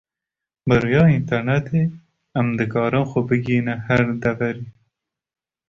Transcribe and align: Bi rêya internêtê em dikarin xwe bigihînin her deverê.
Bi 0.67 0.75
rêya 0.83 1.03
internêtê 1.19 1.81
em 2.39 2.47
dikarin 2.57 3.05
xwe 3.11 3.21
bigihînin 3.29 3.79
her 3.87 4.01
deverê. 4.21 4.65